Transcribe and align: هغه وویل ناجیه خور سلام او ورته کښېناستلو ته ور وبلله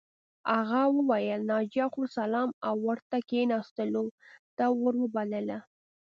هغه 0.55 0.81
وویل 0.97 1.39
ناجیه 1.51 1.85
خور 1.93 2.07
سلام 2.17 2.49
او 2.67 2.75
ورته 2.87 3.17
کښېناستلو 3.29 4.05
ته 4.57 4.65
ور 4.81 4.95
وبلله 5.03 5.59